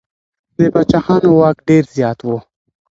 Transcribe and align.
د 0.57 0.59
پاچاهانو 0.73 1.29
واک 1.39 1.57
ډېر 1.67 1.83
زيات 1.95 2.19
و. 2.23 2.29